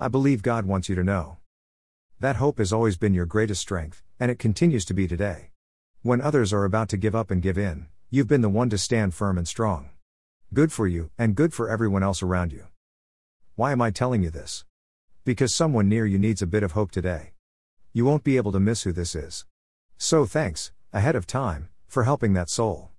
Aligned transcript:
I 0.00 0.06
believe 0.06 0.42
God 0.42 0.64
wants 0.64 0.88
you 0.88 0.94
to 0.94 1.02
know. 1.02 1.38
That 2.20 2.36
hope 2.36 2.58
has 2.58 2.72
always 2.72 2.96
been 2.96 3.14
your 3.14 3.26
greatest 3.26 3.60
strength, 3.60 4.04
and 4.20 4.30
it 4.30 4.38
continues 4.38 4.84
to 4.84 4.94
be 4.94 5.08
today. 5.08 5.50
When 6.02 6.20
others 6.20 6.52
are 6.52 6.64
about 6.64 6.88
to 6.90 6.96
give 6.96 7.16
up 7.16 7.32
and 7.32 7.42
give 7.42 7.58
in, 7.58 7.88
you've 8.08 8.28
been 8.28 8.40
the 8.40 8.48
one 8.48 8.70
to 8.70 8.78
stand 8.78 9.12
firm 9.12 9.36
and 9.36 9.48
strong. 9.48 9.90
Good 10.54 10.70
for 10.70 10.86
you, 10.86 11.10
and 11.18 11.34
good 11.34 11.52
for 11.52 11.68
everyone 11.68 12.04
else 12.04 12.22
around 12.22 12.52
you. 12.52 12.68
Why 13.56 13.72
am 13.72 13.82
I 13.82 13.90
telling 13.90 14.22
you 14.22 14.30
this? 14.30 14.64
Because 15.24 15.52
someone 15.52 15.88
near 15.88 16.06
you 16.06 16.16
needs 16.16 16.42
a 16.42 16.46
bit 16.46 16.62
of 16.62 16.72
hope 16.72 16.92
today. 16.92 17.32
You 17.92 18.04
won't 18.04 18.22
be 18.22 18.36
able 18.36 18.52
to 18.52 18.60
miss 18.60 18.84
who 18.84 18.92
this 18.92 19.16
is. 19.16 19.46
So 19.96 20.26
thanks, 20.26 20.70
ahead 20.92 21.16
of 21.16 21.26
time, 21.26 21.70
for 21.88 22.04
helping 22.04 22.34
that 22.34 22.50
soul. 22.50 22.92